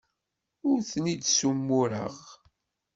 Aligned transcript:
Ur 0.69 0.77
ten-id-ssumureɣ. 0.89 2.15